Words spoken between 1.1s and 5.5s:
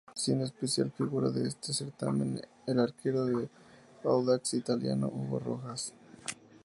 de este certamen el arquero de Audax Italiano "Hugo